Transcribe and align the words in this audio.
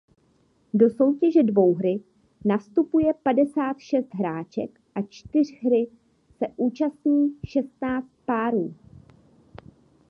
Do 0.73 0.89
soutěže 0.89 1.43
dvouhry 1.43 2.03
nastupuje 2.45 3.13
padesát 3.23 3.79
šest 3.79 4.13
hráček 4.13 4.79
a 4.95 5.01
čtyřhry 5.01 5.87
se 6.37 6.45
účastní 6.57 7.35
šestnáct 7.45 8.09
párů. 8.25 8.73